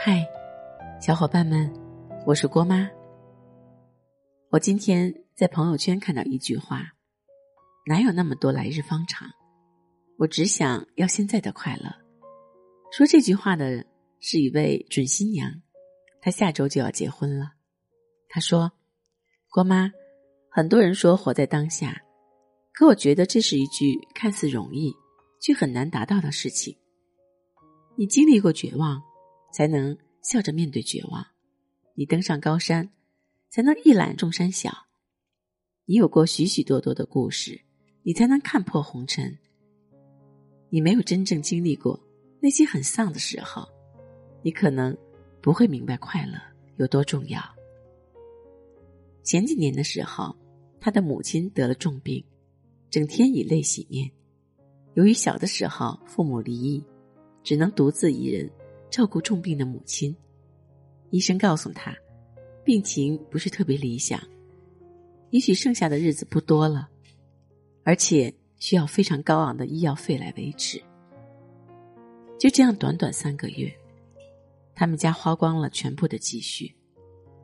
[0.00, 0.24] 嗨，
[1.00, 1.68] 小伙伴们，
[2.24, 2.88] 我是郭妈。
[4.48, 6.92] 我今天在朋友圈看到一句话
[7.84, 9.28] ：“哪有那么多来日方长？
[10.16, 11.92] 我只想要现在的快乐。”
[12.96, 13.84] 说这句话的
[14.20, 15.50] 是一位准新娘，
[16.20, 17.54] 她下周就要结婚了。
[18.28, 18.70] 她说
[19.50, 19.90] ：“郭妈，
[20.48, 22.00] 很多人说活在当下，
[22.72, 24.94] 可我觉得这是一句看似容易
[25.40, 26.78] 却很难达到的事情。
[27.96, 29.02] 你经历过绝望，
[29.52, 31.22] 才能笑着面对绝望；
[31.94, 32.90] 你登上高山。”
[33.50, 34.70] 才能一览众山小。
[35.86, 37.58] 你有过许许多多的故事，
[38.02, 39.38] 你才能看破红尘。
[40.68, 41.98] 你没有真正经历过
[42.40, 43.66] 那些很丧的时候，
[44.42, 44.94] 你可能
[45.40, 46.38] 不会明白快乐
[46.76, 47.40] 有多重要。
[49.22, 50.36] 前几年的时候，
[50.78, 52.22] 他的母亲得了重病，
[52.90, 54.10] 整天以泪洗面。
[54.92, 56.84] 由于小的时候父母离异，
[57.42, 58.50] 只能独自一人
[58.90, 60.14] 照顾重病的母亲。
[61.10, 61.96] 医生告诉他。
[62.64, 64.20] 病情不是特别理想，
[65.30, 66.86] 也许剩下的日子不多了，
[67.82, 70.78] 而且需要非常高昂的医药费来维持。
[72.38, 73.74] 就这样，短短三个月，
[74.74, 76.70] 他们家花光了全部的积蓄。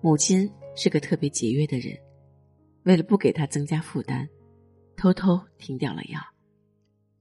[0.00, 1.98] 母亲是个特别节约的人，
[2.84, 4.28] 为了不给他增加负担，
[4.96, 6.20] 偷偷停掉了药，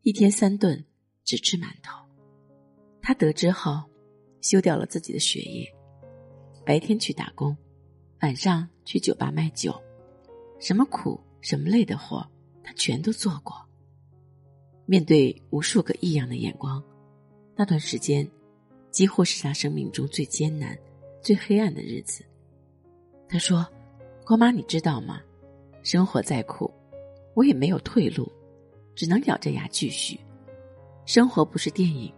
[0.03, 0.85] 一天三顿
[1.23, 1.99] 只吃馒头。
[3.01, 3.81] 他得知后，
[4.50, 5.67] 休掉了自己的学业，
[6.66, 7.56] 白天去打工。
[8.22, 9.76] 晚上去酒吧卖酒，
[10.58, 12.26] 什么苦什么累的活，
[12.64, 13.53] 他全都做过。
[14.86, 16.81] 面对无数个异样的眼光，
[17.58, 18.25] 那段时间
[18.90, 20.78] 几乎是他生命中最艰难、
[21.22, 22.23] 最黑暗的日子。
[23.28, 23.68] 他说
[24.25, 25.22] ：“郭妈，你知道吗？
[25.84, 26.72] 生活再苦，
[27.34, 28.31] 我也没有退路，
[28.95, 30.18] 只能咬着牙继续。
[31.06, 32.14] 生活不是电影，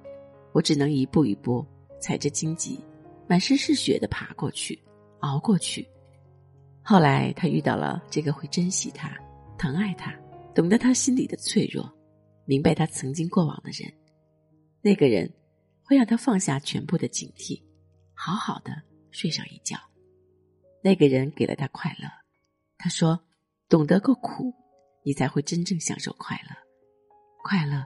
[0.52, 1.66] 我只能一步一步
[2.00, 2.80] 踩着荆棘，
[3.28, 4.80] 满身是血的爬过去。”
[5.20, 5.86] 熬过去。
[6.82, 9.14] 后来，他遇到了这个会珍惜他、
[9.58, 10.17] 疼爱他、
[10.55, 11.93] 懂得他心里的脆弱、
[12.45, 13.93] 明白他曾经过往的人。
[14.82, 15.30] 那个人
[15.83, 17.61] 会让他放下全部的警惕，
[18.14, 18.71] 好好的
[19.11, 19.77] 睡上一觉。
[20.82, 22.08] 那个人给了他快乐。
[22.77, 23.20] 他说
[23.67, 24.54] ：“懂得够苦，
[25.04, 26.55] 你才会真正享受快乐。
[27.43, 27.86] 快乐，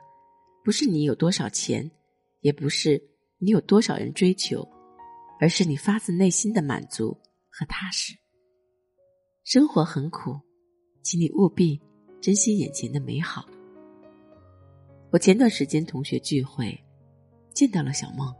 [0.63, 1.89] 不是你有多少钱，
[2.41, 3.01] 也不是
[3.43, 4.67] 你有多少人追求。”
[5.39, 7.17] 而是你发自内心的满足
[7.49, 8.13] 和踏实。
[9.43, 10.39] 生活很苦，
[11.01, 11.81] 请你务必
[12.21, 13.45] 珍惜眼前的美好。
[15.11, 16.81] 我前段时间同学聚会，
[17.53, 18.33] 见到了小梦。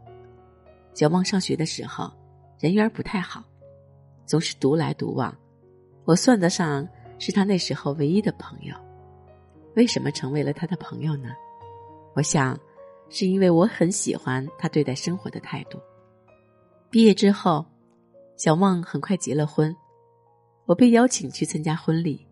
[0.94, 2.10] 小梦上学的时候
[2.58, 3.44] 人缘不太好，
[4.26, 5.36] 总是独来独往。
[6.06, 6.88] 我算得上
[7.20, 8.74] 是他那时候唯一的朋友。
[9.76, 11.32] 为什么成为了他的朋友呢？
[12.16, 12.58] 我想，
[13.14, 15.80] 是因为我很喜欢他对待生活的态度。
[16.90, 17.64] 毕业之后，
[18.36, 19.74] 小梦很快结了婚。
[20.66, 22.28] 我被邀请去参加婚礼。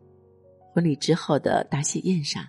[0.73, 2.43] 婚礼之后的答谢宴上，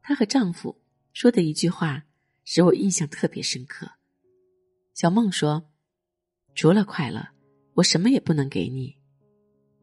[0.00, 0.74] 她和丈夫
[1.12, 2.02] 说的一句话
[2.44, 3.86] 使我印象特别深刻。
[4.94, 5.62] 小梦说
[6.54, 7.28] ：“除了快乐，
[7.74, 8.96] 我什么也不能给你。”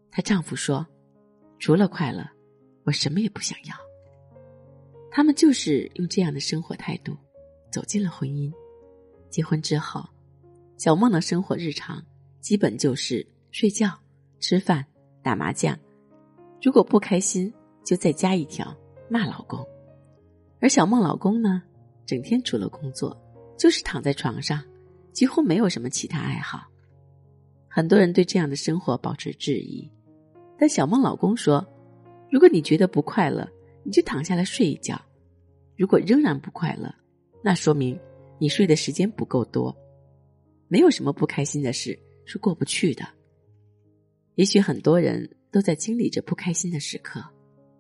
[0.10, 0.88] 她丈夫说
[1.60, 2.28] ：“除了快乐，
[2.86, 3.76] 我什么也不想要。”
[5.12, 7.18] 他们就是用这样的生活态度
[7.72, 8.52] 走进了婚姻。
[9.30, 10.04] 结婚之后。
[10.78, 12.00] 小梦的生活日常
[12.40, 14.00] 基本就是睡觉、
[14.40, 14.86] 吃饭、
[15.24, 15.76] 打麻将，
[16.62, 17.52] 如果不开心
[17.84, 18.72] 就再加一条
[19.10, 19.68] 骂老公。
[20.60, 21.64] 而小梦老公呢，
[22.06, 23.20] 整天除了工作
[23.58, 24.64] 就是躺在床上，
[25.12, 26.68] 几乎没有什么其他爱好。
[27.68, 29.92] 很多人对这样的生活保持质疑，
[30.60, 31.68] 但小梦老公说
[32.30, 33.50] ：“如果你觉得不快乐，
[33.84, 34.96] 你就躺下来睡一觉；
[35.76, 36.94] 如果仍然不快乐，
[37.44, 38.00] 那说明
[38.40, 39.76] 你睡的时间不够多。”
[40.70, 43.08] 没有什么不开心的事是过不去的。
[44.36, 47.24] 也许很多人都在经历着不开心的时刻，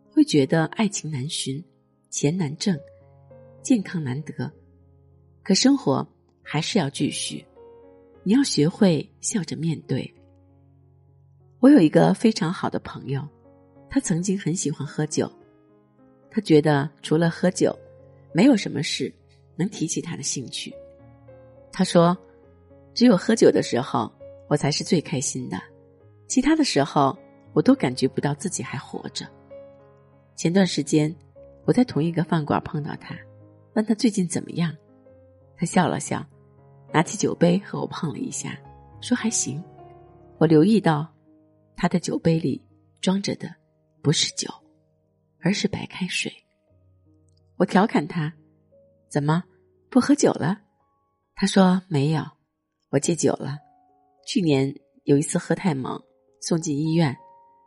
[0.09, 1.62] 会觉得爱情难寻，
[2.09, 2.79] 钱难挣，
[3.61, 4.49] 健康难得。
[5.43, 6.08] 可生活
[6.41, 7.46] 还是要继续，
[8.23, 10.09] 你要学会笑着面对。
[11.59, 13.28] 我有一个非常好的朋友，
[13.90, 15.29] 他曾经很喜欢喝酒，
[16.32, 17.78] 他觉得除了喝酒，
[18.34, 19.14] 没有什么事
[19.58, 20.74] 能提起他的兴趣。
[21.72, 22.18] 他说。
[22.94, 24.12] 只有喝酒的时候，
[24.48, 25.62] 我才是最开心的，
[26.28, 27.16] 其他的时候，
[27.54, 29.24] 我都感觉不到自己还活着。
[30.36, 31.16] 前段时间，
[31.64, 33.16] 我在同一个饭馆碰到他，
[33.76, 34.76] 问他最近怎么样，
[35.56, 36.26] 他笑了笑，
[36.92, 38.59] 拿起酒杯和我碰了一下，
[39.00, 39.64] 说还行。
[40.40, 41.08] 我留意到，
[41.76, 42.59] 他的酒杯里
[43.00, 43.54] 装着的
[44.02, 44.52] 不是酒，
[45.40, 46.34] 而是白开水。
[47.58, 48.34] 我调侃他
[49.09, 49.44] ：“怎么
[49.90, 50.62] 不喝酒了？”
[51.36, 52.24] 他说：“没有。”
[52.90, 53.58] 我戒酒了，
[54.26, 54.74] 去年
[55.04, 56.02] 有一次喝太猛，
[56.42, 57.16] 送进医院，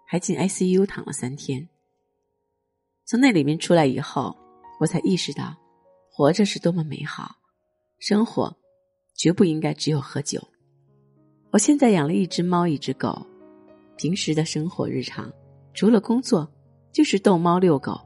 [0.07, 1.69] 还进 ICU 躺了三天。
[3.05, 4.35] 从那里面出来以后，
[4.81, 5.55] 我才意识到，
[6.11, 7.37] 活着是多么美好，
[7.99, 8.57] 生活
[9.15, 10.41] 绝不应该只有喝酒。
[11.51, 13.27] 我现在养了一只猫，一只狗，
[13.97, 15.31] 平时的生活日常，
[15.75, 16.51] 除了工作，
[16.93, 18.01] 就是逗猫遛狗，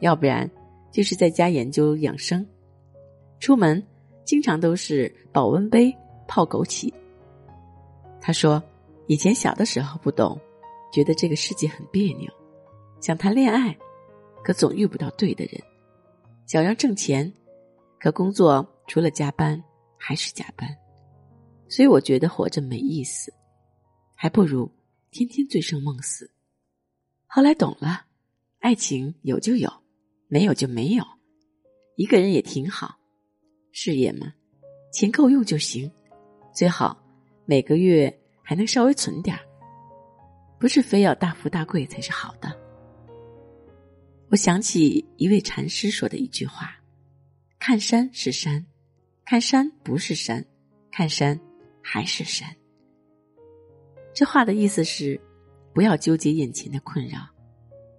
[0.00, 0.50] 要不然
[0.90, 2.46] 就是在家研究养生。
[3.40, 3.84] 出门
[4.24, 5.94] 经常都是保温杯
[6.26, 6.92] 泡枸杞。
[8.20, 8.62] 他说，
[9.06, 10.38] 以前小的时候不懂，
[10.92, 12.30] 觉得这个世界很别扭，
[13.00, 13.76] 想谈恋爱，
[14.44, 15.60] 可总遇不到对的人；
[16.46, 17.32] 想要挣钱，
[17.98, 19.62] 可工作除了加班
[19.96, 20.68] 还是加班。
[21.68, 23.32] 所以我觉得活着没意思，
[24.14, 24.70] 还不如
[25.10, 26.30] 天天醉生梦死。
[27.26, 28.04] 后来懂了，
[28.58, 29.72] 爱情有就有，
[30.26, 31.04] 没有就没有，
[31.96, 32.97] 一个人也挺好。
[33.72, 34.32] 事业嘛，
[34.92, 35.90] 钱够用就行，
[36.52, 37.00] 最好
[37.44, 38.12] 每个月
[38.42, 39.42] 还能稍微存点儿，
[40.58, 42.56] 不是非要大富大贵才是好的。
[44.30, 46.76] 我想起一位禅师说的一句话
[47.58, 48.64] ：“看山是山，
[49.24, 50.44] 看山不是山，
[50.90, 51.38] 看山。”
[51.90, 52.54] 还是山。
[54.12, 55.18] 这话的意思是，
[55.72, 57.20] 不要纠结眼前的困扰，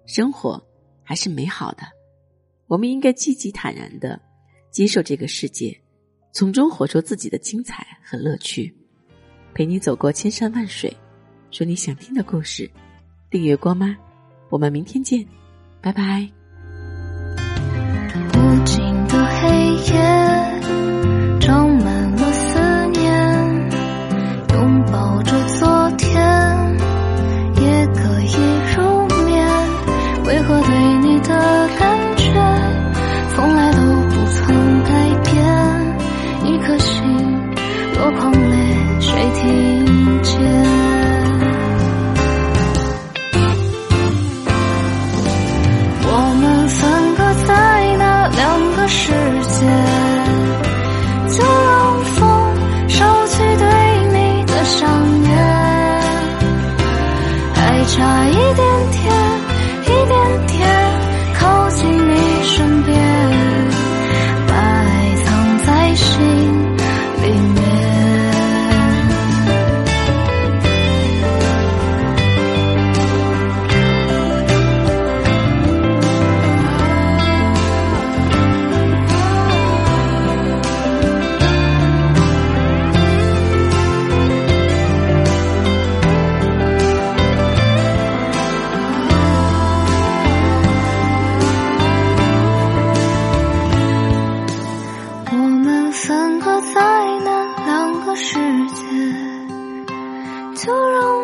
[0.06, 0.64] 生活
[1.02, 1.82] 还是美好的。
[2.68, 4.22] 我们应该积极坦然的
[4.72, 5.78] 接受这个世界，
[6.32, 8.74] 从中活出自己的精彩和乐趣。
[9.54, 10.96] 陪你走过千山万水，
[11.52, 12.70] 说你想听的故事。
[13.30, 13.96] 订阅光妈，
[14.50, 15.26] 我们明天见，
[15.82, 16.39] 拜拜。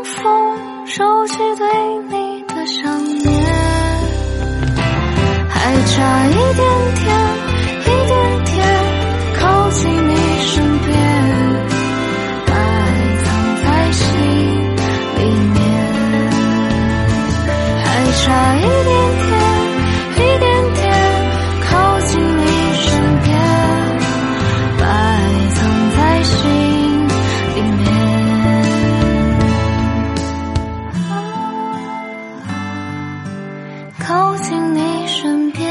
[0.03, 1.65] 风收起对
[2.09, 3.25] 你的想念。
[5.49, 6.59] 还差一点
[6.95, 7.07] 点
[7.81, 8.13] 一点
[8.45, 8.55] 点
[9.39, 10.89] 靠近你身边
[12.47, 12.51] 埋
[13.23, 13.25] 藏
[13.63, 14.03] 在心
[15.17, 15.21] 里
[15.53, 15.55] 面。
[17.83, 17.85] 还
[18.23, 18.25] 差
[18.57, 18.59] 一
[34.07, 35.67] 靠近你身边，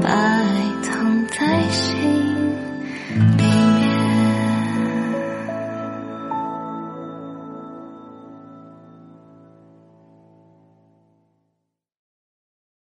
[0.00, 0.44] 把爱
[0.80, 2.13] 藏在心。